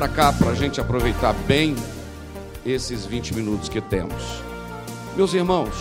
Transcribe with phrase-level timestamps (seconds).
[0.00, 1.76] Para cá para a gente aproveitar bem
[2.64, 4.42] esses 20 minutos que temos.
[5.14, 5.74] Meus irmãos,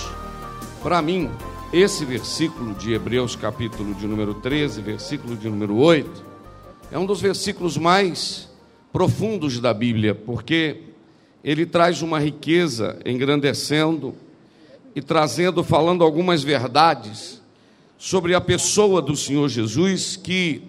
[0.84, 1.32] para mim,
[1.72, 6.26] esse versículo de Hebreus, capítulo de número 13, versículo de número 8,
[6.92, 8.50] é um dos versículos mais
[8.92, 10.82] profundos da Bíblia, porque
[11.42, 14.14] ele traz uma riqueza engrandecendo
[14.94, 17.42] e trazendo, falando algumas verdades
[17.98, 20.62] sobre a pessoa do Senhor Jesus, que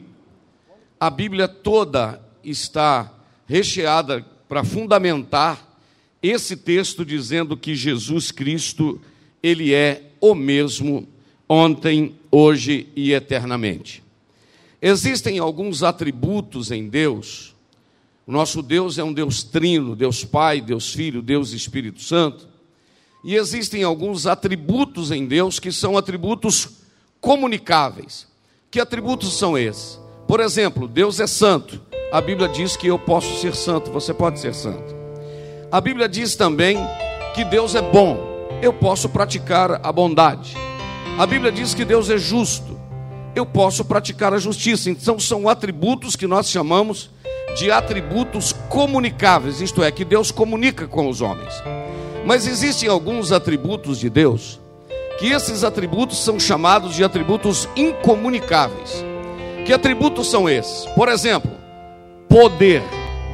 [1.01, 3.17] a Bíblia toda está
[3.51, 5.77] recheada para fundamentar
[6.23, 9.01] esse texto dizendo que Jesus Cristo,
[9.43, 11.09] ele é o mesmo
[11.49, 14.05] ontem, hoje e eternamente.
[14.81, 17.57] Existem alguns atributos em Deus.
[18.25, 22.49] O nosso Deus é um Deus trino, Deus Pai, Deus Filho, Deus Espírito Santo.
[23.25, 26.69] E existem alguns atributos em Deus que são atributos
[27.21, 28.29] comunicáveis.
[28.71, 29.99] Que atributos são esses?
[30.29, 34.41] Por exemplo, Deus é santo a Bíblia diz que eu posso ser santo, você pode
[34.41, 34.95] ser santo.
[35.71, 36.77] A Bíblia diz também
[37.35, 38.19] que Deus é bom,
[38.61, 40.57] eu posso praticar a bondade.
[41.17, 42.79] A Bíblia diz que Deus é justo,
[43.35, 44.91] eu posso praticar a justiça.
[44.91, 47.11] Então são atributos que nós chamamos
[47.57, 51.55] de atributos comunicáveis, isto é, que Deus comunica com os homens.
[52.27, 54.61] Mas existem alguns atributos de Deus
[55.19, 59.05] que esses atributos são chamados de atributos incomunicáveis.
[59.67, 60.87] Que atributos são esses?
[60.95, 61.51] Por exemplo,
[62.31, 62.81] poder.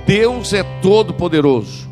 [0.07, 1.87] Deus é todo poderoso.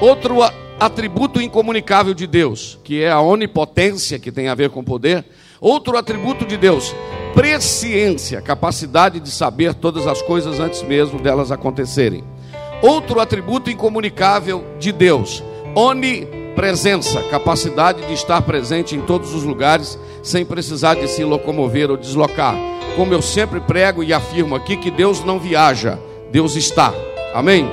[0.00, 0.38] Outro
[0.78, 5.24] atributo incomunicável de Deus, que é a onipotência, que tem a ver com poder.
[5.60, 6.94] Outro atributo de Deus,
[7.34, 12.22] presciência, capacidade de saber todas as coisas antes mesmo delas acontecerem.
[12.80, 15.42] Outro atributo incomunicável de Deus,
[15.74, 21.96] onipresença, capacidade de estar presente em todos os lugares sem precisar de se locomover ou
[21.96, 22.56] deslocar
[22.98, 25.96] como eu sempre prego e afirmo aqui, que Deus não viaja,
[26.32, 26.92] Deus está.
[27.32, 27.64] Amém?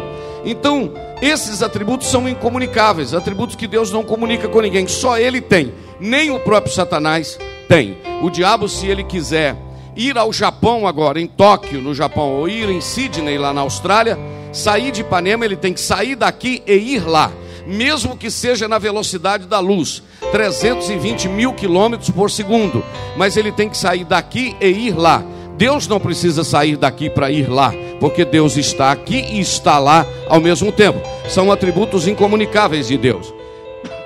[0.46, 5.74] Então, esses atributos são incomunicáveis, atributos que Deus não comunica com ninguém, só Ele tem,
[6.00, 7.98] nem o próprio Satanás tem.
[8.22, 9.56] O diabo, se ele quiser
[9.96, 14.20] ir ao Japão agora, em Tóquio, no Japão, ou ir em Sydney, lá na Austrália,
[14.54, 17.32] sair de Ipanema, ele tem que sair daqui e ir lá
[17.66, 22.84] mesmo que seja na velocidade da luz, 320 mil quilômetros por segundo,
[23.18, 25.24] mas ele tem que sair daqui e ir lá.
[25.58, 30.06] Deus não precisa sair daqui para ir lá, porque Deus está aqui e está lá
[30.28, 31.00] ao mesmo tempo.
[31.30, 33.34] São atributos incomunicáveis de Deus.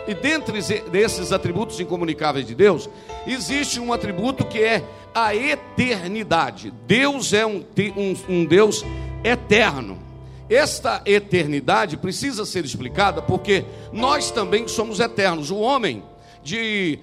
[0.07, 0.59] E dentre
[0.91, 2.89] desses atributos incomunicáveis de Deus,
[3.27, 4.83] existe um atributo que é
[5.13, 6.73] a eternidade.
[6.87, 7.63] Deus é um,
[7.95, 8.85] um, um Deus
[9.23, 10.08] eterno.
[10.49, 15.51] Esta eternidade precisa ser explicada porque nós também somos eternos.
[15.51, 16.03] O homem,
[16.43, 16.99] de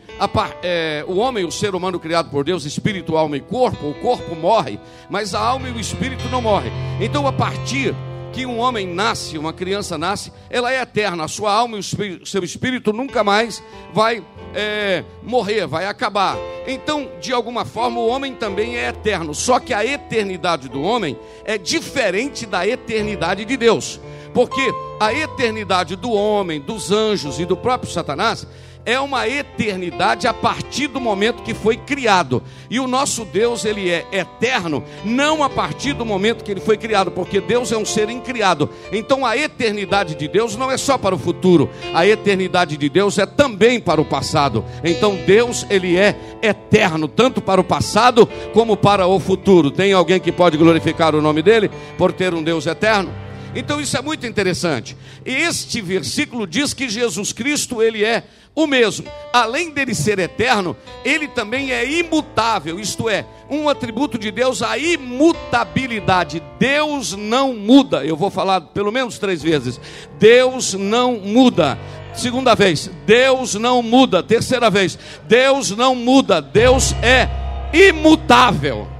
[0.62, 4.34] é, o homem, o ser humano criado por Deus, espírito, alma e corpo, o corpo
[4.34, 6.72] morre, mas a alma e o espírito não morrem.
[7.00, 7.94] Então, a partir
[8.32, 11.24] que um homem nasce, uma criança nasce, ela é eterna.
[11.24, 13.62] A sua alma e o seu espírito nunca mais
[13.94, 14.22] vai
[14.56, 16.36] é, morrer, vai acabar.
[16.66, 19.34] Então, de alguma forma, o homem também é eterno.
[19.34, 24.00] Só que a eternidade do homem é diferente da eternidade de Deus.
[24.32, 28.46] Porque a eternidade do homem, dos anjos e do próprio Satanás
[28.86, 32.40] é uma eternidade a partir do momento que foi criado.
[32.70, 36.76] E o nosso Deus, ele é eterno, não a partir do momento que ele foi
[36.76, 38.70] criado, porque Deus é um ser incriado.
[38.92, 43.18] Então a eternidade de Deus não é só para o futuro, a eternidade de Deus
[43.18, 44.64] é também para o passado.
[44.84, 49.70] Então Deus, ele é eterno, tanto para o passado como para o futuro.
[49.70, 53.12] Tem alguém que pode glorificar o nome dele por ter um Deus eterno?
[53.56, 54.94] Então isso é muito interessante.
[55.24, 58.24] Este versículo diz que Jesus Cristo ele é
[58.56, 59.06] o mesmo.
[59.32, 60.74] Além dele ser eterno,
[61.04, 66.42] ele também é imutável, isto é, um atributo de Deus, a imutabilidade.
[66.58, 68.04] Deus não muda.
[68.04, 69.78] Eu vou falar pelo menos três vezes.
[70.18, 71.78] Deus não muda.
[72.14, 74.22] Segunda vez, Deus não muda.
[74.22, 74.98] Terceira vez,
[75.28, 76.40] Deus não muda.
[76.40, 77.28] Deus é
[77.72, 78.95] imutável.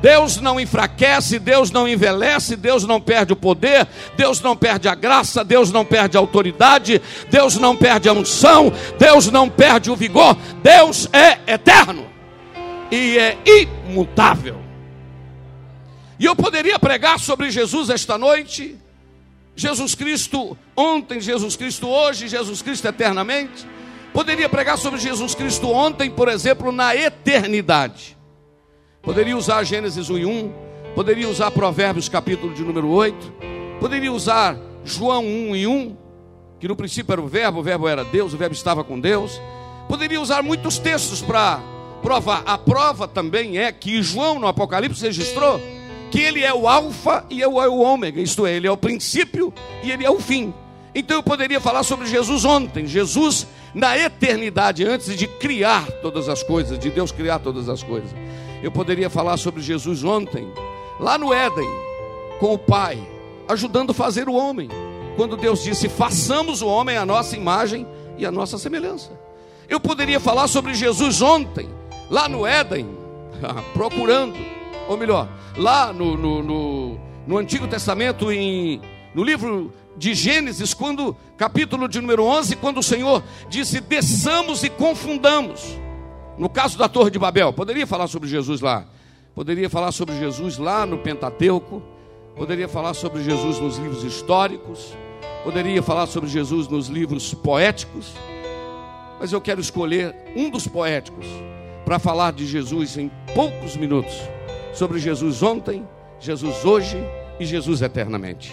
[0.00, 4.94] Deus não enfraquece, Deus não envelhece, Deus não perde o poder, Deus não perde a
[4.94, 7.00] graça, Deus não perde a autoridade,
[7.30, 12.06] Deus não perde a unção, Deus não perde o vigor, Deus é eterno
[12.90, 14.60] e é imutável.
[16.18, 18.76] E eu poderia pregar sobre Jesus esta noite,
[19.54, 23.66] Jesus Cristo ontem, Jesus Cristo hoje, Jesus Cristo eternamente.
[24.12, 28.15] Poderia pregar sobre Jesus Cristo ontem, por exemplo, na eternidade.
[29.06, 30.52] Poderia usar Gênesis 1 e 1,
[30.96, 33.32] poderia usar Provérbios capítulo de número 8,
[33.78, 35.96] poderia usar João 1 e 1,
[36.58, 39.40] que no princípio era o verbo, o verbo era Deus, o verbo estava com Deus.
[39.88, 41.60] Poderia usar muitos textos para
[42.02, 42.42] provar.
[42.44, 45.60] A prova também é que João no Apocalipse registrou
[46.10, 49.54] que ele é o alfa e é o ômega, isto é, ele é o princípio
[49.84, 50.52] e ele é o fim.
[50.92, 56.42] Então eu poderia falar sobre Jesus ontem, Jesus na eternidade, antes de criar todas as
[56.42, 58.10] coisas, de Deus criar todas as coisas.
[58.62, 60.48] Eu poderia falar sobre Jesus ontem,
[60.98, 61.68] lá no Éden,
[62.40, 62.98] com o Pai,
[63.48, 64.68] ajudando a fazer o homem.
[65.16, 67.86] Quando Deus disse: façamos o homem a nossa imagem
[68.18, 69.10] e a nossa semelhança.
[69.68, 71.68] Eu poderia falar sobre Jesus ontem,
[72.10, 72.86] lá no Éden,
[73.74, 74.36] procurando,
[74.88, 78.80] ou melhor, lá no, no, no, no Antigo Testamento, em,
[79.14, 84.70] no livro de Gênesis, quando, capítulo de número 11, quando o Senhor disse: desçamos e
[84.70, 85.76] confundamos.
[86.38, 88.86] No caso da Torre de Babel, poderia falar sobre Jesus lá.
[89.34, 91.82] Poderia falar sobre Jesus lá no Pentateuco.
[92.36, 94.94] Poderia falar sobre Jesus nos livros históricos.
[95.42, 98.12] Poderia falar sobre Jesus nos livros poéticos.
[99.18, 101.26] Mas eu quero escolher um dos poéticos
[101.86, 104.14] para falar de Jesus em poucos minutos.
[104.74, 105.88] Sobre Jesus ontem,
[106.20, 106.98] Jesus hoje
[107.40, 108.52] e Jesus eternamente.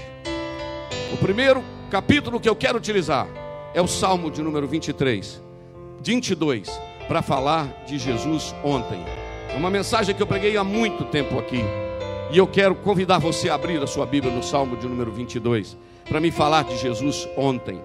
[1.12, 3.28] O primeiro capítulo que eu quero utilizar
[3.74, 5.42] é o Salmo de número 23,
[6.02, 9.04] 22 para falar de Jesus ontem.
[9.50, 11.64] É uma mensagem que eu preguei há muito tempo aqui.
[12.32, 15.78] E eu quero convidar você a abrir a sua Bíblia no Salmo de número 22,
[16.10, 17.80] para me falar de Jesus ontem.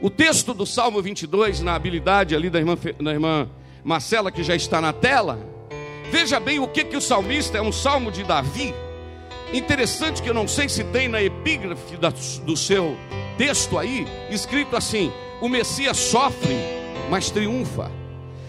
[0.00, 3.48] O texto do Salmo 22, na habilidade ali da irmã, da irmã
[3.84, 5.38] Marcela, que já está na tela,
[6.10, 8.74] veja bem o que, que o salmista é um salmo de Davi.
[9.52, 12.10] Interessante que eu não sei se tem na epígrafe da,
[12.44, 12.96] do seu
[13.36, 16.56] texto aí, escrito assim: o Messias sofre,
[17.10, 18.03] mas triunfa.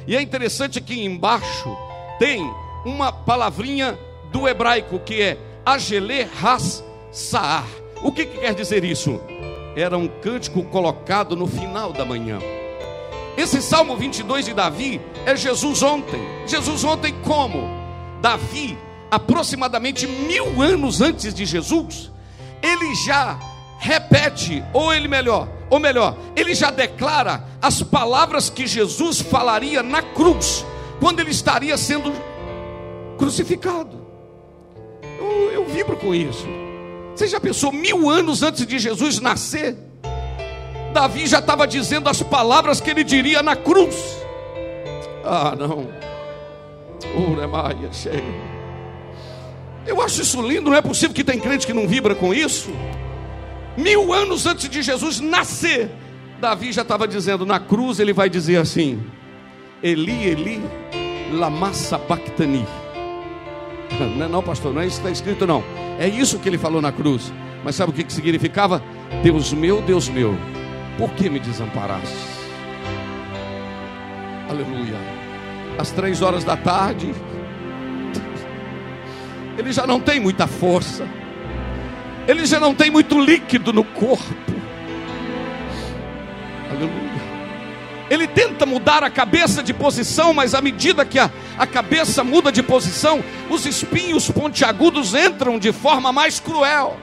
[0.08, 1.76] E é interessante que embaixo
[2.20, 2.42] tem
[2.86, 3.98] uma palavrinha
[4.32, 7.66] do hebraico que é Agele Has Saar.
[8.04, 9.20] O que, que quer dizer isso?
[9.76, 12.40] Era um cântico colocado no final da manhã.
[13.38, 16.22] Esse Salmo 22 de Davi é Jesus ontem.
[16.46, 17.68] Jesus ontem como?
[18.22, 18.78] Davi,
[19.10, 22.12] aproximadamente mil anos antes de Jesus,
[22.62, 23.38] ele já
[23.80, 30.02] repete, ou ele melhor, ou melhor, ele já declara as palavras que Jesus falaria na
[30.02, 30.66] cruz,
[31.00, 32.14] quando ele estaria sendo
[33.18, 34.06] crucificado.
[35.20, 36.48] Eu, eu vibro com isso.
[37.16, 39.76] Você já pensou mil anos antes de Jesus nascer?
[40.94, 44.18] Davi já estava dizendo as palavras que ele diria na cruz.
[45.24, 45.88] Ah, não.
[49.86, 52.70] Eu acho isso lindo, não é possível que tem crente que não vibra com isso.
[53.78, 55.92] Mil anos antes de Jesus nascer,
[56.40, 59.04] Davi já estava dizendo: na cruz ele vai dizer assim:
[59.84, 60.62] Eli, Eli,
[61.34, 62.66] lama sabachthani.
[64.18, 65.64] Não é não, pastor, não é isso que está escrito não.
[65.98, 67.32] É isso que ele falou na cruz.
[67.64, 68.84] Mas sabe o que, que significava?
[69.24, 70.36] Deus meu, Deus meu,
[70.98, 72.14] por que me desamparaste?
[74.50, 74.98] Aleluia.
[75.78, 77.14] Às três horas da tarde,
[79.58, 81.08] ele já não tem muita força
[82.28, 84.56] ele já não tem muito líquido no corpo.
[86.70, 87.06] Aleluia.
[88.10, 92.52] Ele tenta mudar a cabeça de posição, mas à medida que a, a cabeça muda
[92.52, 96.98] de posição, os espinhos pontiagudos entram de forma mais cruel.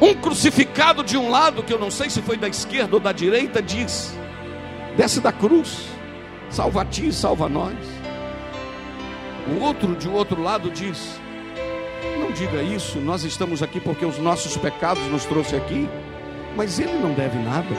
[0.00, 3.12] Um crucificado de um lado, que eu não sei se foi da esquerda ou da
[3.12, 4.16] direita, diz:
[4.96, 5.86] desce da cruz,
[6.50, 7.76] salva a ti, salva nós.
[9.48, 11.20] O outro de outro lado diz:
[12.28, 15.88] não diga isso, nós estamos aqui porque os nossos pecados nos trouxe aqui,
[16.54, 17.74] mas ele não deve nada.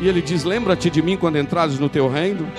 [0.00, 2.50] E ele diz: Lembra-te de mim quando entrares no teu reino.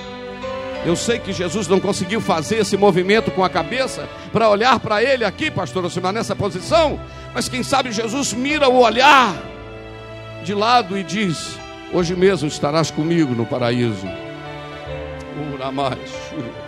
[0.86, 5.02] Eu sei que Jesus não conseguiu fazer esse movimento com a cabeça para olhar para
[5.02, 7.00] ele aqui, pastor Osimar, nessa posição,
[7.34, 9.34] mas quem sabe Jesus mira o olhar
[10.44, 11.58] de lado e diz:
[11.92, 14.06] Hoje mesmo estarás comigo no paraíso.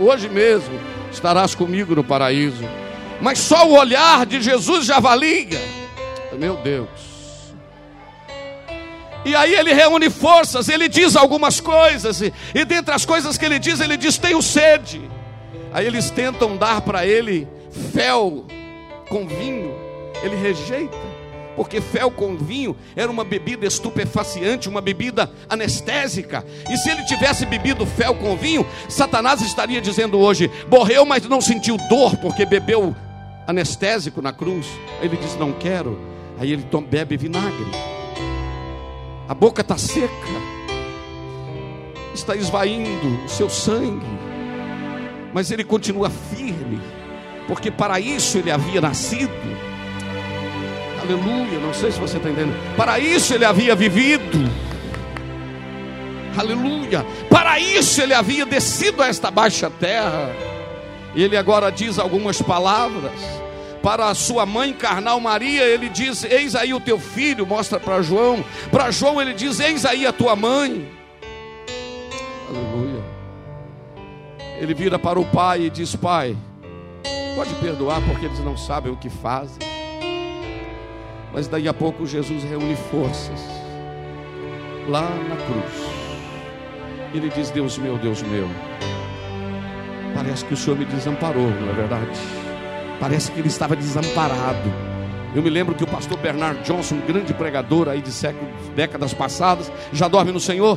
[0.01, 2.65] Hoje mesmo estarás comigo no paraíso.
[3.21, 5.61] Mas só o olhar de Jesus já valia.
[6.39, 7.11] Meu Deus.
[9.25, 13.45] E aí ele reúne forças, ele diz algumas coisas, e, e dentre as coisas que
[13.45, 15.01] ele diz, ele diz: Tenho sede.
[15.73, 17.47] Aí eles tentam dar para ele
[17.93, 18.47] fel
[19.09, 19.73] com vinho,
[20.23, 20.97] ele rejeita,
[21.61, 26.43] porque fel com vinho era uma bebida estupefaciente, uma bebida anestésica.
[26.71, 31.39] E se ele tivesse bebido fel com vinho, Satanás estaria dizendo hoje: morreu, mas não
[31.39, 32.97] sentiu dor porque bebeu
[33.47, 34.67] anestésico na cruz.
[35.03, 36.01] Aí ele diz: Não quero.
[36.39, 37.71] Aí ele bebe vinagre.
[39.29, 40.09] A boca está seca,
[42.15, 44.07] está esvaindo o seu sangue,
[45.35, 46.81] mas ele continua firme,
[47.47, 49.60] porque para isso ele havia nascido.
[51.11, 52.55] Aleluia, não sei se você está entendendo.
[52.77, 54.39] Para isso ele havia vivido.
[56.39, 57.05] Aleluia.
[57.29, 60.31] Para isso ele havia descido a esta baixa terra.
[61.15, 63.11] Ele agora diz algumas palavras
[63.83, 68.01] para a sua mãe carnal Maria, ele diz: Eis aí o teu filho, mostra para
[68.03, 68.45] João.
[68.71, 70.89] Para João, ele diz: Eis aí a tua mãe.
[72.49, 73.03] Aleluia.
[74.61, 76.37] Ele vira para o pai e diz: Pai,
[77.35, 79.70] pode perdoar porque eles não sabem o que fazem.
[81.33, 83.41] Mas daí a pouco Jesus reúne forças
[84.89, 86.01] lá na cruz.
[87.15, 88.49] Ele diz: Deus meu, Deus meu.
[90.15, 92.19] Parece que o Senhor me desamparou, não é verdade?
[92.99, 94.71] Parece que ele estava desamparado.
[95.35, 99.15] Eu me lembro que o pastor Bernard Johnson, um grande pregador aí de séculos, décadas
[99.15, 100.77] passadas, já dorme no Senhor,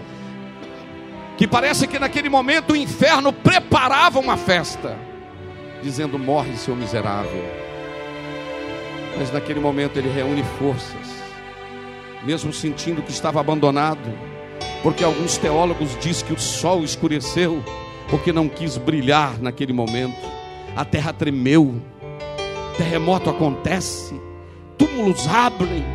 [1.38, 4.96] que parece que naquele momento o inferno preparava uma festa,
[5.82, 7.63] dizendo: Morre, seu miserável.
[9.18, 11.24] Mas naquele momento ele reúne forças,
[12.24, 14.12] mesmo sentindo que estava abandonado,
[14.82, 17.64] porque alguns teólogos dizem que o sol escureceu,
[18.10, 20.20] porque não quis brilhar naquele momento,
[20.76, 21.82] a terra tremeu
[22.78, 24.20] terremoto acontece,
[24.78, 25.86] túmulos abrem.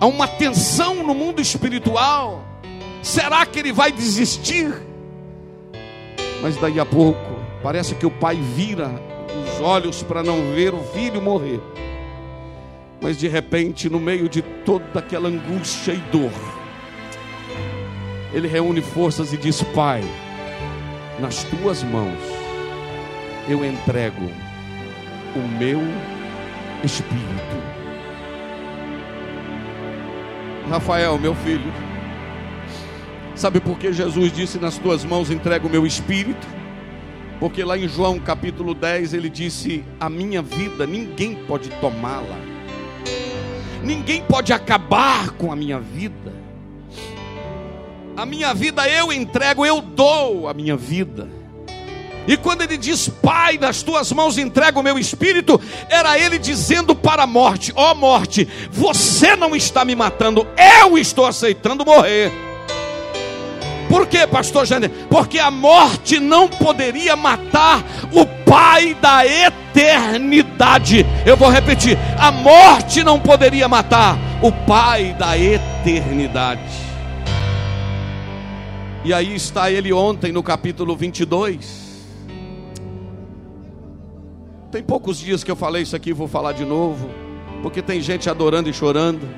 [0.00, 2.44] Há uma tensão no mundo espiritual.
[3.02, 4.74] Será que ele vai desistir?
[6.42, 7.18] Mas daí a pouco,
[7.62, 8.90] parece que o pai vira
[9.44, 11.60] os olhos para não ver o filho morrer.
[13.00, 16.32] Mas de repente, no meio de toda aquela angústia e dor,
[18.32, 20.02] ele reúne forças e diz: Pai,
[21.20, 22.18] nas tuas mãos
[23.48, 24.30] eu entrego
[25.36, 25.80] o meu
[26.82, 27.74] espírito.
[30.68, 31.70] Rafael, meu filho,
[33.34, 36.63] sabe por que Jesus disse: Nas tuas mãos entrego o meu espírito?
[37.40, 42.38] Porque lá em João capítulo 10 ele disse: A minha vida ninguém pode tomá-la,
[43.82, 46.32] ninguém pode acabar com a minha vida.
[48.16, 51.28] A minha vida eu entrego, eu dou a minha vida.
[52.26, 55.60] E quando ele diz, Pai, nas tuas mãos entrego o meu espírito,
[55.90, 60.46] era ele dizendo para a morte: Ó oh, morte, você não está me matando,
[60.80, 62.53] eu estou aceitando morrer.
[63.94, 64.90] Por quê, pastor Jander?
[65.08, 71.06] Porque a morte não poderia matar o Pai da eternidade.
[71.24, 76.60] Eu vou repetir: a morte não poderia matar o Pai da eternidade.
[79.04, 81.84] E aí está ele ontem no capítulo 22
[84.72, 87.08] tem poucos dias que eu falei isso aqui, vou falar de novo,
[87.62, 89.28] porque tem gente adorando e chorando.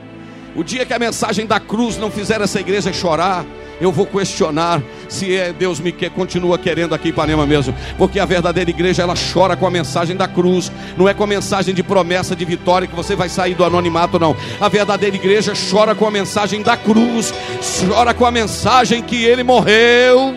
[0.57, 3.45] O dia que a mensagem da cruz não fizer essa igreja chorar,
[3.80, 8.18] eu vou questionar se é Deus me quer, continua querendo aqui em Ipanema mesmo, porque
[8.18, 11.75] a verdadeira igreja ela chora com a mensagem da cruz, não é com a mensagem
[11.75, 14.37] de promessa de vitória que você vai sair do anonimato, não.
[14.61, 17.33] A verdadeira igreja chora com a mensagem da cruz,
[17.80, 20.35] chora com a mensagem que ele morreu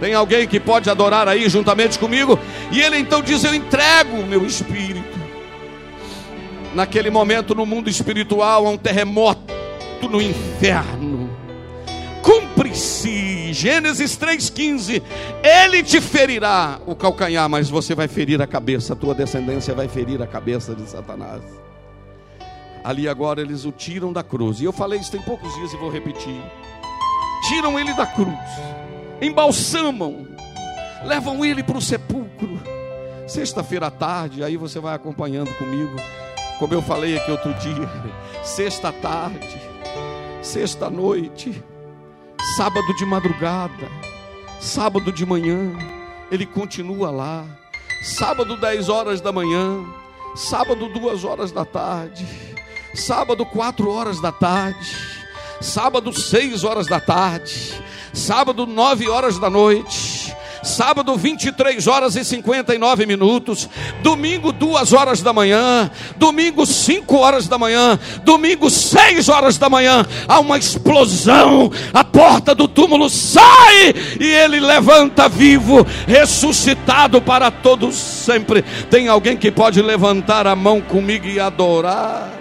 [0.00, 2.38] tem alguém que pode adorar aí juntamente comigo?
[2.70, 5.16] E ele então diz: Eu entrego o meu espírito.
[6.74, 9.40] Naquele momento, no mundo espiritual, há um terremoto
[10.10, 11.30] no inferno.
[12.26, 15.00] Cumpre-se, Gênesis 3,15:
[15.44, 19.86] Ele te ferirá o calcanhar, mas você vai ferir a cabeça, a tua descendência vai
[19.86, 21.42] ferir a cabeça de Satanás.
[22.82, 25.76] Ali agora eles o tiram da cruz, e eu falei isso tem poucos dias e
[25.76, 26.42] vou repetir:
[27.48, 28.36] tiram ele da cruz
[29.20, 30.26] embalsamam,
[31.04, 32.60] levam ele para o sepulcro.
[33.26, 35.96] Sexta-feira à tarde, aí você vai acompanhando comigo,
[36.58, 37.88] como eu falei aqui outro dia.
[38.44, 39.60] Sexta tarde,
[40.40, 41.60] sexta noite,
[42.56, 43.90] sábado de madrugada,
[44.58, 45.72] sábado de manhã,
[46.30, 47.44] ele continua lá.
[48.02, 49.84] Sábado, 10 horas da manhã,
[50.34, 52.26] sábado, 2 horas da tarde,
[52.94, 54.96] sábado, quatro horas da tarde,
[55.60, 57.74] sábado, seis horas da tarde,
[58.14, 60.05] sábado, nove horas da noite,
[60.66, 63.68] sábado 23 horas e 59 minutos,
[64.02, 70.04] domingo 2 horas da manhã, domingo 5 horas da manhã, domingo 6 horas da manhã,
[70.28, 77.94] há uma explosão, a porta do túmulo sai e ele levanta vivo, ressuscitado para todos
[77.94, 78.62] sempre.
[78.90, 82.32] Tem alguém que pode levantar a mão comigo e adorar?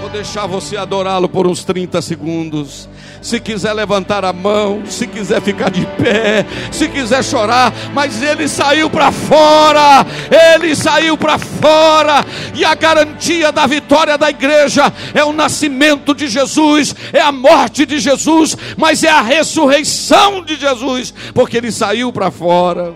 [0.00, 2.88] Vou deixar você adorá-lo por uns 30 segundos
[3.20, 8.48] se quiser levantar a mão, se quiser ficar de pé, se quiser chorar, mas ele
[8.48, 10.06] saiu para fora,
[10.54, 16.28] ele saiu para fora, e a garantia da vitória da igreja é o nascimento de
[16.28, 22.12] Jesus, é a morte de Jesus, mas é a ressurreição de Jesus, porque ele saiu
[22.12, 22.94] para fora.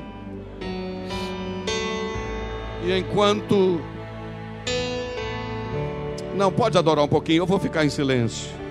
[2.84, 3.80] E enquanto
[6.34, 8.61] não pode adorar um pouquinho, eu vou ficar em silêncio.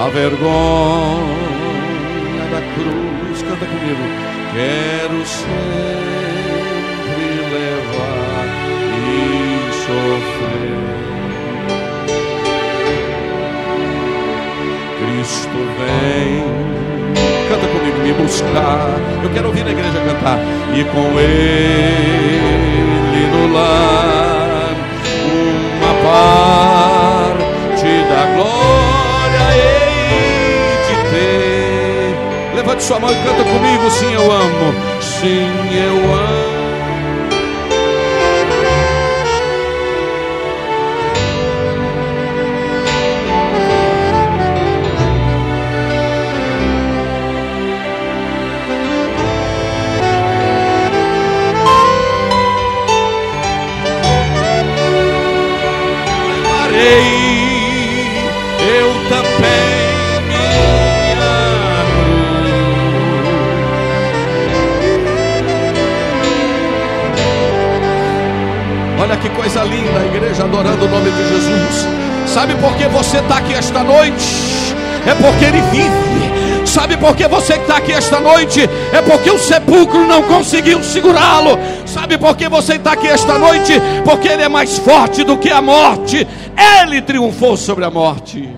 [0.00, 0.48] A vergonha
[2.50, 3.42] da cruz.
[3.42, 4.02] Canta comigo.
[4.54, 5.50] Quero sempre
[7.52, 8.46] levar
[8.96, 10.80] e sofrer.
[14.98, 16.48] Cristo vem.
[17.48, 18.98] Canta comigo, me buscar.
[19.22, 20.38] Eu quero ouvir a igreja cantar.
[20.74, 24.74] E com ele no lar,
[25.76, 28.89] uma parte da glória
[32.80, 33.90] Levante sua mão e canta comigo.
[33.90, 34.74] Sim, eu amo.
[35.00, 36.59] Sim, eu amo.
[70.50, 71.88] Adorando o nome de Jesus.
[72.26, 74.74] Sabe por que você está aqui esta noite?
[75.06, 76.66] É porque Ele vive.
[76.66, 78.68] Sabe por que você está aqui esta noite?
[78.92, 81.58] É porque o sepulcro não conseguiu segurá-lo.
[81.86, 83.80] Sabe por que você está aqui esta noite?
[84.04, 86.26] Porque Ele é mais forte do que a morte.
[86.82, 88.48] Ele triunfou sobre a morte.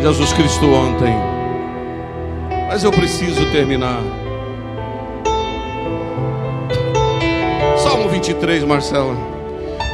[0.00, 1.14] Jesus Cristo ontem.
[2.68, 4.00] Mas eu preciso terminar.
[8.06, 9.16] 23, Marcela.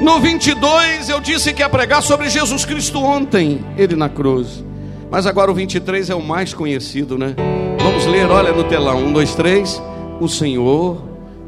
[0.01, 4.64] No 22 eu disse que ia pregar sobre Jesus Cristo ontem, ele na cruz.
[5.11, 7.37] Mas agora o 23 é o mais conhecido, né?
[7.79, 8.99] Vamos ler, olha no telão.
[8.99, 9.81] Um, dois, três.
[10.21, 11.01] O Senhor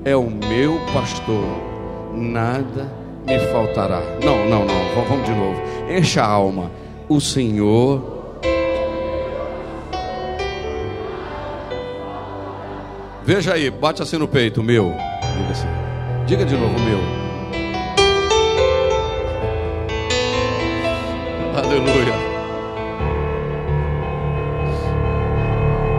[0.05, 1.45] é o meu pastor,
[2.14, 2.88] nada
[3.27, 4.01] me faltará.
[4.25, 5.05] Não, não, não.
[5.09, 5.61] Vamos de novo.
[5.90, 6.71] Encha a alma.
[7.09, 8.14] O Senhor.
[13.25, 14.95] Veja aí, bate assim no peito, meu.
[15.37, 15.96] Diga assim.
[16.27, 16.99] Diga de novo, meu.
[21.57, 22.12] Aleluia.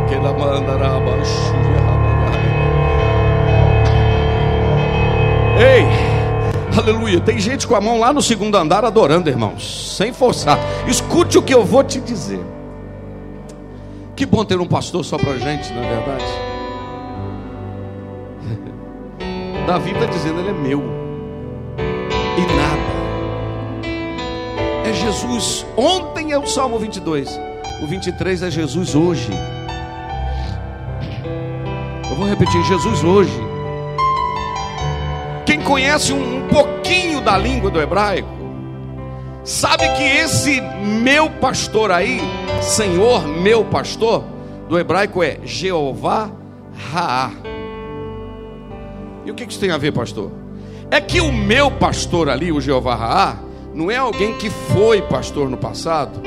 [0.10, 0.34] Que la
[5.60, 7.22] Ei, aleluia.
[7.22, 10.60] Tem gente com a mão lá no segundo andar adorando, irmãos, sem forçar.
[10.86, 12.42] Escute o que eu vou te dizer.
[14.14, 16.47] Que bom ter um pastor só para gente, não é verdade?
[19.68, 20.82] Davi está dizendo: Ele é meu,
[22.38, 22.88] e nada.
[24.90, 25.66] É Jesus.
[25.76, 27.38] Ontem é o Salmo 22,
[27.84, 29.30] o 23 é Jesus hoje.
[32.10, 33.38] Eu vou repetir: Jesus hoje.
[35.46, 38.30] Quem conhece um pouquinho da língua do hebraico,
[39.44, 42.22] sabe que esse meu pastor aí,
[42.62, 44.24] Senhor meu pastor,
[44.70, 46.32] do hebraico é Jeová
[46.94, 47.47] Raá.
[49.28, 50.32] E o que isso tem a ver, pastor?
[50.90, 53.38] É que o meu pastor ali, o Jeová Raá,
[53.74, 56.22] não é alguém que foi pastor no passado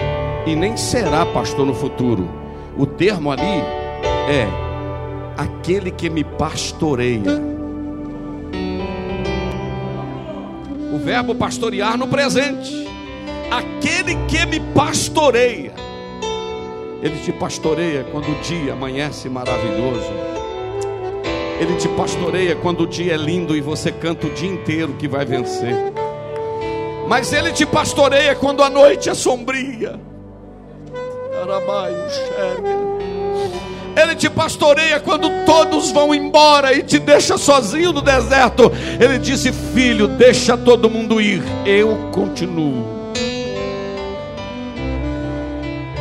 [0.47, 2.29] e nem será pastor no futuro.
[2.77, 3.63] O termo ali
[4.29, 4.47] é
[5.35, 7.41] aquele que me pastoreia.
[10.93, 12.87] O verbo pastorear no presente.
[13.51, 15.73] aquele que me pastoreia.
[17.03, 20.30] Ele te pastoreia quando o dia amanhece maravilhoso.
[21.61, 25.07] Ele te pastoreia quando o dia é lindo e você canta o dia inteiro que
[25.07, 25.75] vai vencer.
[27.07, 30.01] Mas ele te pastoreia quando a noite é sombria.
[33.95, 38.73] Ele te pastoreia quando todos vão embora e te deixa sozinho no deserto.
[38.99, 42.87] Ele disse: Filho, deixa todo mundo ir, eu continuo.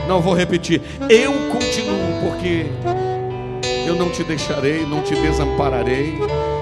[0.07, 0.81] Não vou repetir.
[1.09, 2.65] Eu continuo, porque
[3.89, 6.17] eu não te deixarei, não te desampararei.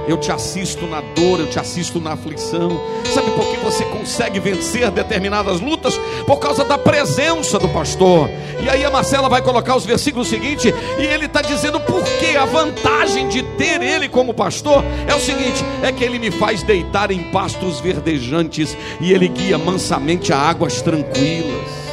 [0.08, 2.82] Eu te assisto na dor, eu te assisto na aflição.
[3.14, 6.00] Sabe por que você consegue vencer determinadas lutas?
[6.26, 8.30] Por causa da presença do pastor.
[8.64, 12.38] E aí a Marcela vai colocar os versículos seguintes e ele está dizendo por que
[12.38, 16.64] a vantagem de ter ele como pastor é o seguinte: é que ele me faz
[16.64, 21.87] deitar em pastos verdejantes e ele guia mansamente a águas tranquilas.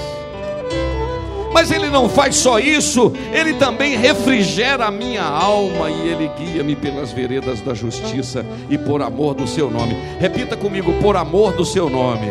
[1.54, 6.74] Mas ele não faz só isso, ele também refrigera a minha alma e ele guia-me
[6.74, 9.94] pelas veredas da justiça e por amor do seu nome.
[10.18, 12.26] Repita comigo, por amor do seu nome.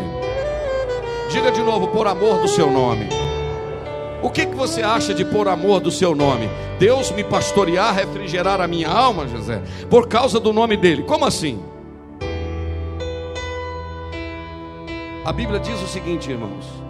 [1.32, 3.08] Diga de novo, por amor do seu nome.
[4.22, 6.50] O que, que você acha de por amor do seu nome?
[6.78, 11.04] Deus me pastorear, refrigerar a minha alma, José, por causa do nome dele.
[11.04, 11.64] Como assim?
[15.24, 16.83] A Bíblia diz o seguinte, irmãos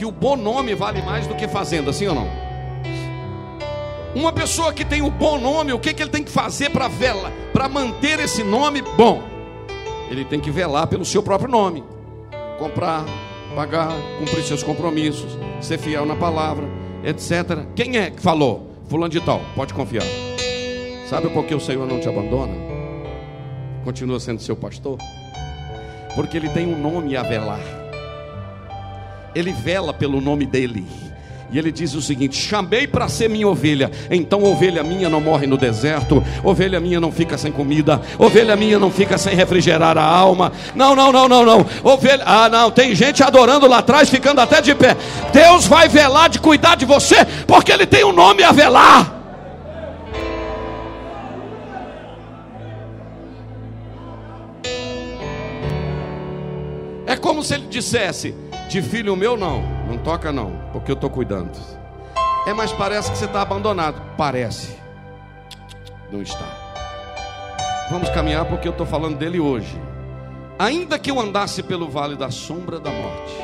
[0.00, 2.26] que o bom nome vale mais do que fazenda, sim ou não?
[4.14, 6.88] Uma pessoa que tem o bom nome, o que, que ele tem que fazer para
[6.88, 9.22] vela, para manter esse nome bom?
[10.10, 11.84] Ele tem que velar pelo seu próprio nome,
[12.58, 13.04] comprar,
[13.54, 16.66] pagar, cumprir seus compromissos, ser fiel na palavra,
[17.04, 17.66] etc.
[17.76, 18.70] Quem é que falou?
[18.88, 20.06] Fulano de tal, pode confiar.
[21.10, 22.54] Sabe por que o Senhor não te abandona?
[23.84, 24.96] Continua sendo seu pastor?
[26.14, 27.79] Porque ele tem um nome a velar
[29.34, 30.86] ele vela pelo nome dele.
[31.52, 35.46] E ele diz o seguinte: chamei para ser minha ovelha, então ovelha minha não morre
[35.46, 40.04] no deserto, ovelha minha não fica sem comida, ovelha minha não fica sem refrigerar a
[40.04, 40.52] alma.
[40.74, 41.66] Não, não, não, não, não.
[41.82, 44.96] Ovelha, ah, não, tem gente adorando lá atrás, ficando até de pé.
[45.32, 49.19] Deus vai velar de cuidar de você, porque Ele tem um nome a velar.
[57.40, 58.34] Como se ele dissesse:
[58.68, 59.62] de filho meu, não.
[59.88, 60.52] Não toca, não.
[60.72, 61.58] Porque eu estou cuidando.
[62.46, 64.00] É, mas parece que você está abandonado.
[64.16, 64.76] Parece.
[66.12, 66.44] Não está.
[67.90, 69.80] Vamos caminhar porque eu estou falando dele hoje.
[70.58, 73.34] Ainda que eu andasse pelo vale da sombra da morte,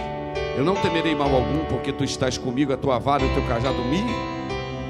[0.58, 3.42] eu não temerei mal algum, porque tu estás comigo, a tua vara e o teu
[3.46, 4.04] cajado me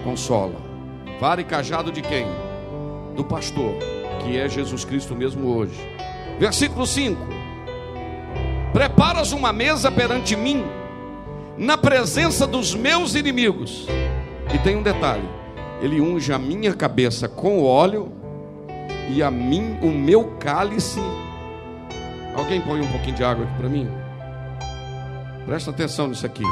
[0.02, 0.56] consola.
[1.20, 2.26] Vara e cajado de quem?
[3.14, 3.74] Do pastor,
[4.24, 5.78] que é Jesus Cristo mesmo hoje.
[6.40, 7.35] Versículo 5:
[8.76, 10.62] Preparas uma mesa perante mim,
[11.56, 13.86] na presença dos meus inimigos.
[14.54, 15.26] E tem um detalhe:
[15.80, 18.12] Ele unge a minha cabeça com óleo
[19.08, 21.00] e a mim o meu cálice.
[22.34, 23.88] Alguém põe um pouquinho de água aqui para mim?
[25.46, 26.44] Presta atenção nisso aqui.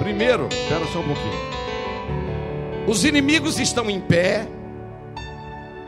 [0.00, 2.88] Primeiro, espera só um pouquinho.
[2.88, 4.48] Os inimigos estão em pé.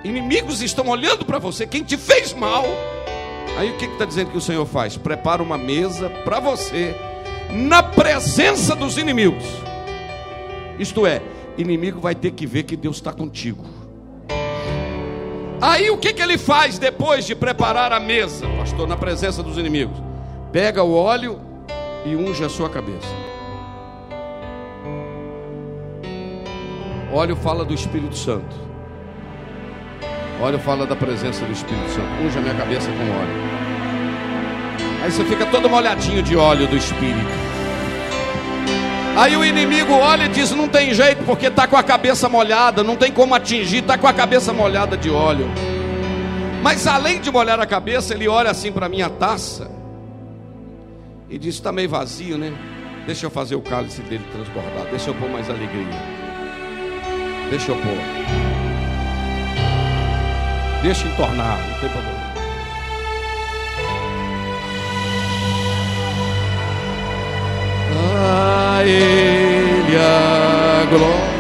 [0.04, 1.66] Inimigos estão olhando para você.
[1.66, 2.64] Quem te fez mal
[3.56, 4.96] Aí o que está dizendo que o Senhor faz?
[4.96, 6.94] Prepara uma mesa para você,
[7.50, 9.44] na presença dos inimigos.
[10.78, 11.20] Isto é,
[11.56, 13.64] inimigo vai ter que ver que Deus está contigo.
[15.60, 19.58] Aí o que, que ele faz depois de preparar a mesa, pastor, na presença dos
[19.58, 19.98] inimigos?
[20.52, 21.40] Pega o óleo
[22.04, 23.08] e unge a sua cabeça.
[27.12, 28.67] Óleo fala do Espírito Santo.
[30.40, 32.08] Óleo fala da presença do Espírito Santo.
[32.22, 33.58] Unja minha cabeça com óleo.
[35.02, 37.48] Aí você fica todo molhadinho de óleo do Espírito.
[39.16, 42.84] Aí o inimigo olha e diz: Não tem jeito, porque está com a cabeça molhada,
[42.84, 45.50] não tem como atingir, está com a cabeça molhada de óleo.
[46.62, 49.68] Mas além de molhar a cabeça, ele olha assim para a minha taça
[51.28, 52.52] e diz: Está meio vazio, né?
[53.06, 55.86] Deixa eu fazer o cálice dele transbordar, deixa eu pôr mais alegria.
[57.50, 58.67] Deixa eu pôr.
[60.82, 62.18] Deixa entornar, não tem problema.
[68.20, 71.37] A Ele a glória.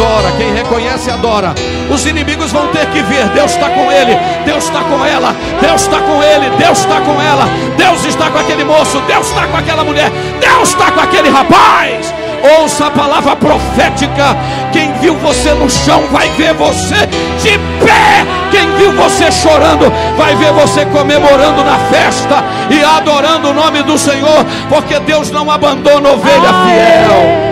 [0.00, 0.32] Adora.
[0.38, 1.54] Quem reconhece, adora.
[1.90, 3.28] Os inimigos vão ter que ver.
[3.28, 7.20] Deus está com ele, Deus está com ela, Deus está com ele, Deus está com
[7.20, 7.44] ela,
[7.76, 10.10] Deus está com aquele moço, Deus está com aquela mulher,
[10.40, 12.14] Deus está com aquele rapaz.
[12.58, 14.34] Ouça a palavra profética.
[14.72, 17.06] Quem viu você no chão vai ver você
[17.42, 18.24] de pé.
[18.50, 23.98] Quem viu você chorando vai ver você comemorando na festa e adorando o nome do
[23.98, 27.50] Senhor, porque Deus não abandona ovelha fiel.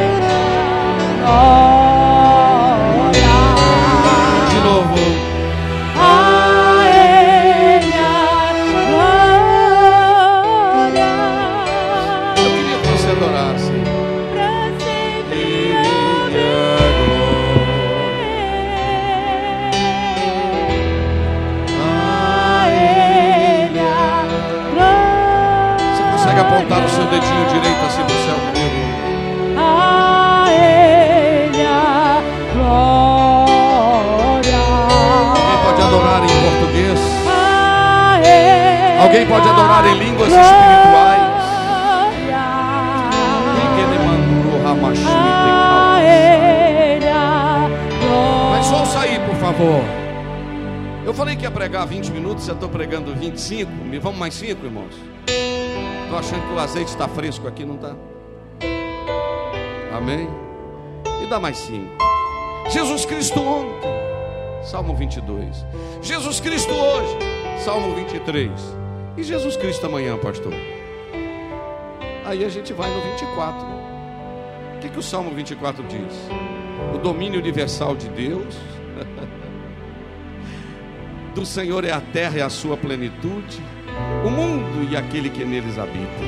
[39.09, 41.49] Alguém pode adorar em línguas espirituais.
[48.51, 49.83] Mas ouça aí, por favor.
[51.07, 53.73] Eu falei que ia pregar 20 minutos, já estou pregando 25.
[53.73, 54.95] Me vamos mais 5, irmãos?
[56.05, 57.97] Estou achando que o azeite está fresco aqui, não está?
[59.97, 60.29] Amém?
[61.19, 61.97] Me dá mais 5.
[62.69, 63.89] Jesus Cristo ontem,
[64.65, 65.65] Salmo 22.
[66.03, 67.17] Jesus Cristo hoje,
[67.65, 68.51] Salmo 23.
[69.19, 70.53] E Jesus Cristo amanhã, pastor?
[72.25, 73.67] Aí a gente vai no 24.
[73.67, 76.31] O que, que o Salmo 24 diz?
[76.95, 78.57] O domínio universal de Deus.
[81.35, 83.61] Do Senhor é a terra e a sua plenitude.
[84.25, 86.23] O mundo e aquele que neles habita.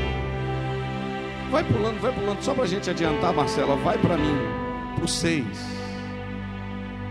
[1.48, 3.76] Vai pulando, vai pulando, só para a gente adiantar, Marcela.
[3.76, 4.36] Vai para mim,
[4.96, 5.46] para o 6.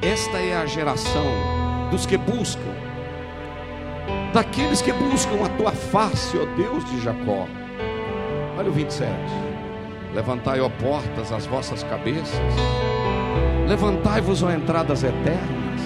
[0.02, 1.26] Esta é a geração
[1.90, 2.89] dos que buscam
[4.34, 7.48] daqueles que buscam a tua face, ó Deus de Jacó.
[8.58, 9.12] Olha o 27.
[10.14, 12.40] Levantai, ó portas, as vossas cabeças,
[13.68, 15.82] levantai-vos, ó entradas eternas,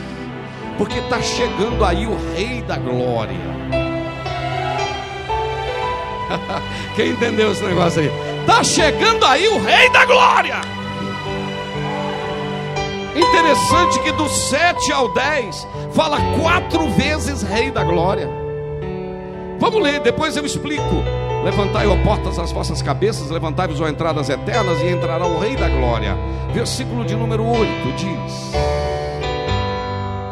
[0.78, 3.38] porque está chegando aí o Rei da Glória.
[6.96, 8.12] Quem entendeu esse negócio aí?
[8.42, 10.73] Está chegando aí o Rei da Glória.
[13.54, 18.28] Interessante que do 7 ao 10 fala quatro vezes Rei da Glória.
[19.60, 21.04] Vamos ler, depois eu explico.
[21.44, 25.70] Levantai, ó portas, as vossas cabeças, levantai-vos, ó entradas eternas, e entrará o Rei da
[25.70, 26.18] Glória.
[26.52, 28.52] Versículo de número 8 diz: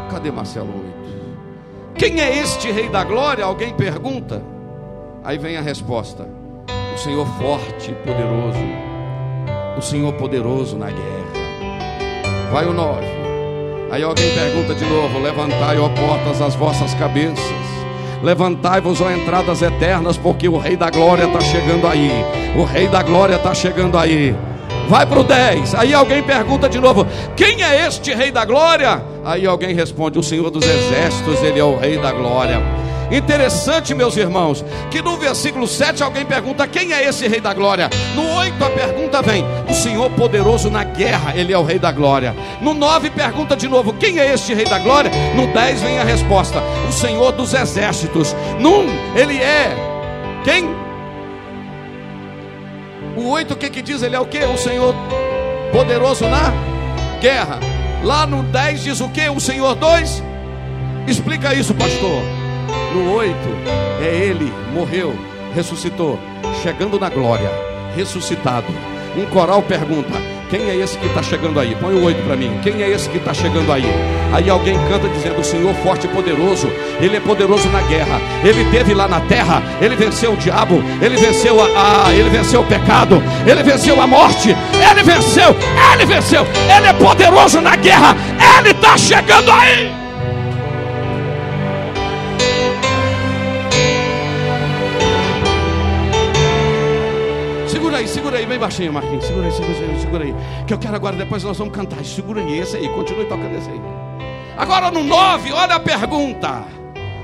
[0.09, 1.99] Cadê Marcelo 8?
[1.99, 3.45] Quem é este Rei da Glória?
[3.45, 4.41] Alguém pergunta.
[5.23, 6.27] Aí vem a resposta:
[6.95, 8.57] O Senhor forte e poderoso,
[9.77, 11.20] o Senhor poderoso na guerra.
[12.51, 13.01] Vai o 9.
[13.91, 17.39] Aí alguém pergunta de novo: Levantai, ó portas, as vossas cabeças.
[18.21, 22.11] Levantai-vos, ó entradas eternas, porque o Rei da Glória está chegando aí.
[22.57, 24.35] O Rei da Glória está chegando aí.
[24.89, 25.75] Vai para o 10.
[25.75, 29.01] Aí alguém pergunta de novo: Quem é este Rei da Glória?
[29.23, 32.61] Aí alguém responde: O Senhor dos Exércitos, ele é o Rei da Glória.
[33.11, 37.89] Interessante, meus irmãos, que no versículo 7 alguém pergunta: quem é esse Rei da Glória?
[38.15, 41.91] No 8 a pergunta vem: o Senhor poderoso na guerra, ele é o Rei da
[41.91, 42.33] Glória.
[42.61, 45.11] No 9 pergunta de novo: quem é este Rei da Glória?
[45.35, 48.33] No 10 vem a resposta: o Senhor dos exércitos.
[48.59, 49.75] Num, ele é
[50.45, 50.73] quem?
[53.17, 54.01] O 8 o que que diz?
[54.01, 54.39] Ele é o que?
[54.39, 54.95] O Senhor
[55.73, 56.53] poderoso na
[57.19, 57.59] guerra.
[58.03, 59.27] Lá no 10 diz o que?
[59.29, 60.23] O Senhor 2?
[61.07, 62.40] Explica isso, pastor.
[62.93, 63.35] No 8,
[64.01, 65.15] é ele, morreu,
[65.55, 66.19] ressuscitou,
[66.61, 67.49] chegando na glória,
[67.95, 68.67] ressuscitado.
[69.15, 70.13] Um coral pergunta:
[70.51, 71.73] quem é esse que está chegando aí?
[71.79, 72.59] Põe o 8 para mim.
[72.61, 73.85] Quem é esse que está chegando aí?
[74.33, 76.67] Aí alguém canta dizendo: O Senhor forte e poderoso,
[76.99, 78.19] Ele é poderoso na guerra.
[78.43, 82.59] Ele teve lá na terra, Ele venceu o diabo, Ele venceu a, a Ele venceu
[82.59, 85.55] o pecado, Ele venceu a morte, Ele venceu,
[85.93, 88.17] Ele venceu, Ele é poderoso na guerra,
[88.59, 90.00] Ele está chegando aí.
[98.61, 99.25] Baixinho, Marquinhos.
[99.25, 100.35] Segura aí, segura aí, segura aí.
[100.65, 102.03] Que eu quero agora, depois nós vamos cantar.
[102.05, 103.81] Segura aí, esse aí, continue tocando esse aí.
[104.57, 106.63] Agora no 9, olha a pergunta.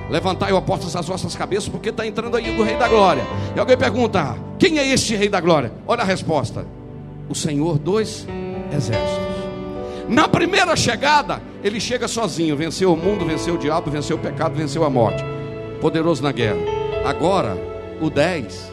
[0.09, 3.23] Levantai o portas as vossas cabeças, porque está entrando aí o Rei da Glória.
[3.55, 5.71] E alguém pergunta: quem é este Rei da Glória?
[5.85, 6.65] Olha a resposta:
[7.29, 8.25] o Senhor dos
[8.75, 9.27] Exércitos.
[10.07, 14.55] Na primeira chegada, ele chega sozinho, venceu o mundo, venceu o diabo, venceu o pecado,
[14.55, 15.23] venceu a morte.
[15.81, 16.57] Poderoso na guerra.
[17.05, 17.57] Agora,
[18.01, 18.71] o 10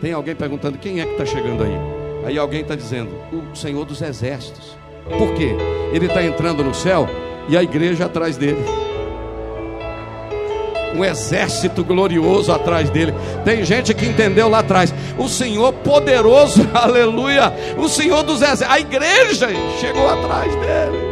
[0.00, 1.95] tem alguém perguntando quem é que está chegando aí?
[2.26, 4.76] Aí alguém está dizendo, o Senhor dos Exércitos.
[5.16, 5.54] Por quê?
[5.92, 7.08] Ele está entrando no céu
[7.48, 8.58] e a igreja atrás dele.
[10.92, 13.14] um exército glorioso atrás dele.
[13.44, 14.92] Tem gente que entendeu lá atrás.
[15.16, 17.52] O Senhor poderoso, aleluia.
[17.76, 18.72] O Senhor dos exércitos.
[18.72, 21.06] A igreja chegou atrás dele.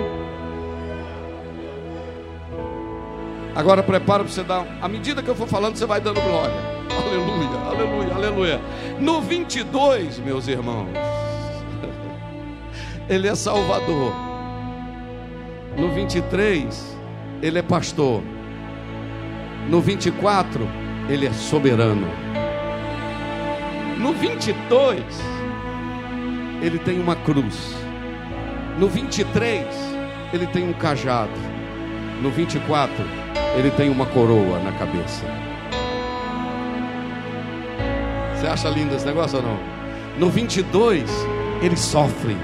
[3.55, 4.67] Agora prepara para você dar.
[4.83, 6.75] À medida que eu for falando, você vai dando glória.
[6.91, 8.61] Aleluia, aleluia, aleluia.
[8.99, 10.89] No 22, meus irmãos,
[13.09, 14.15] Ele é Salvador.
[15.77, 16.97] No 23,
[17.43, 18.23] Ele é pastor.
[19.69, 20.69] No 24,
[21.09, 22.07] Ele é soberano.
[23.99, 25.03] No 22,
[26.63, 27.75] Ele tem uma cruz.
[28.79, 29.67] No 23,
[30.33, 31.33] Ele tem um cajado.
[32.23, 32.95] No 24,
[33.59, 35.44] Ele tem uma coroa na cabeça.
[38.45, 39.59] Você acha lindo esse negócio ou não?
[40.19, 41.11] No 22,
[41.63, 42.37] Ele sofre.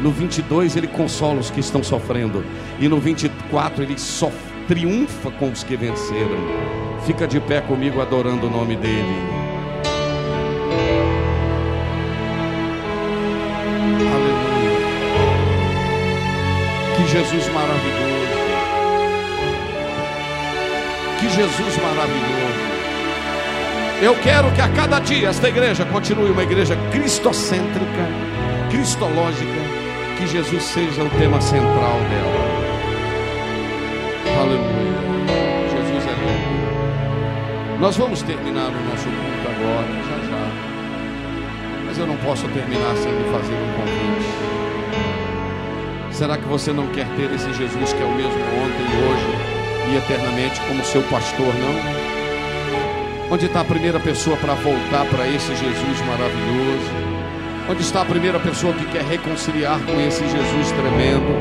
[0.00, 2.44] No 22, Ele consola os que estão sofrendo.
[2.78, 6.38] E no 24, Ele sofre triunfa com os que venceram.
[7.04, 9.16] Fica de pé comigo adorando o nome dele.
[14.14, 14.78] Aleluia.
[16.94, 18.28] Que Jesus maravilhoso.
[21.18, 22.67] Que Jesus maravilhoso.
[24.00, 28.06] Eu quero que a cada dia esta igreja continue uma igreja cristocêntrica,
[28.70, 29.58] cristológica,
[30.16, 32.48] que Jesus seja o tema central dela.
[34.40, 34.98] Aleluia.
[35.64, 37.80] Jesus é bom.
[37.80, 40.46] Nós vamos terminar o nosso culto agora, já já.
[41.84, 44.28] Mas eu não posso terminar sem lhe fazer um convite.
[46.12, 49.26] Será que você não quer ter esse Jesus que é o mesmo ontem, hoje
[49.90, 51.97] e eternamente como seu pastor, não?
[53.30, 56.90] Onde está a primeira pessoa para voltar para esse Jesus maravilhoso?
[57.68, 61.36] Onde está a primeira pessoa que quer reconciliar com esse Jesus tremendo?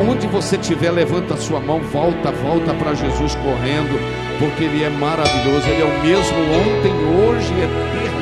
[0.00, 4.00] Onde você estiver, levanta a sua mão, volta, volta para Jesus correndo,
[4.38, 8.16] porque Ele é maravilhoso, Ele é o mesmo ontem, hoje e eternamente.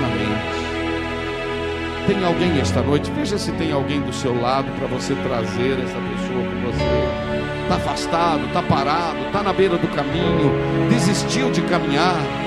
[2.09, 3.13] Tem alguém esta noite?
[3.13, 7.63] Veja se tem alguém do seu lado para você trazer essa pessoa com você.
[7.63, 10.51] Está afastado, está parado, está na beira do caminho,
[10.91, 12.44] desistiu de caminhar.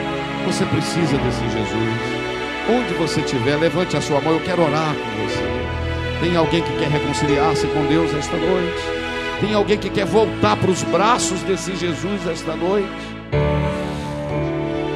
[0.47, 2.17] Você precisa desse Jesus.
[2.69, 5.43] Onde você estiver, levante a sua mão, eu quero orar com você.
[6.21, 8.81] Tem alguém que quer reconciliar-se com Deus esta noite?
[9.41, 12.87] Tem alguém que quer voltar para os braços desse Jesus esta noite?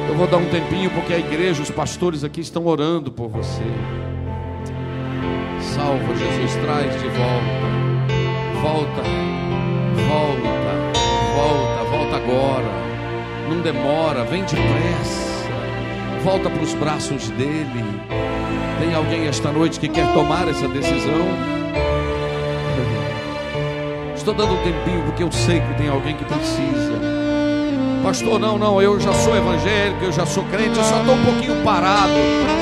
[0.08, 3.62] Eu vou dar um tempinho porque a igreja, os pastores aqui estão orando por você.
[5.60, 7.72] Salva, Jesus, traz de volta.
[8.62, 9.02] Volta,
[10.08, 10.52] volta,
[11.36, 12.72] volta, volta agora.
[13.50, 15.31] Não demora, vem depressa.
[16.22, 17.84] Volta para os braços dele.
[18.78, 21.26] Tem alguém esta noite que quer tomar essa decisão?
[24.14, 26.92] Estou dando um tempinho porque eu sei que tem alguém que precisa.
[28.04, 31.24] Pastor, não, não, eu já sou evangélico, eu já sou crente, eu só estou um
[31.24, 32.12] pouquinho parado.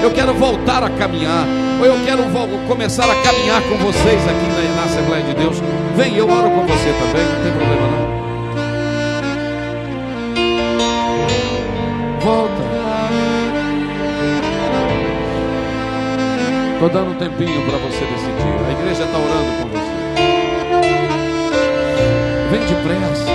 [0.02, 1.46] Eu quero voltar a caminhar.
[1.80, 2.22] Ou eu quero
[2.66, 5.62] começar a caminhar com vocês aqui na, na Assembleia de Deus.
[5.96, 8.10] Vem, eu oro com você também, não tem problema não.
[12.20, 12.69] Volta.
[16.82, 18.56] Estou dando um tempinho para você decidir.
[18.66, 19.92] A igreja está orando com você.
[22.50, 23.30] Vem depressa.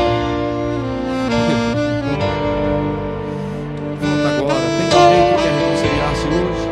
[4.02, 4.66] Volta agora.
[4.80, 6.66] Tem alguém que quer reconciliar-se hoje?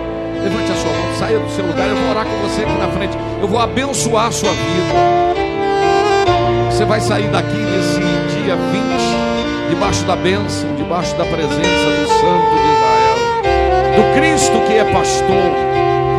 [0.43, 1.87] Levante a sua mão, saia do seu lugar.
[1.89, 3.17] Eu vou orar com você aqui na frente.
[3.39, 4.93] Eu vou abençoar a sua vida.
[6.71, 7.99] Você vai sair daqui nesse
[8.33, 13.17] dia 20, debaixo da bênção, debaixo da presença do Santo de Israel,
[13.95, 15.72] do Cristo que é pastor,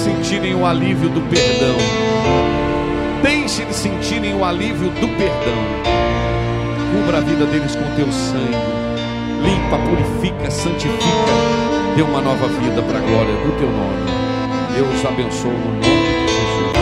[0.00, 1.76] sentirem o alívio do perdão,
[3.22, 5.60] deixe eles sentirem o alívio do perdão,
[6.92, 8.80] cubra a vida deles com teu sangue
[9.40, 11.32] limpa, purifica, santifica,
[11.96, 14.10] dê uma nova vida para a glória do teu nome.
[14.74, 16.76] Deus abençoe no nome de Jesus.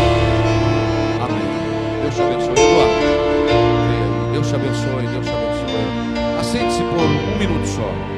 [1.22, 2.02] Amém.
[2.02, 4.32] Deus te abençoe, Eduardo.
[4.32, 6.38] Deus te abençoe, Deus te abençoe.
[6.40, 8.17] Assente-se por um minuto só.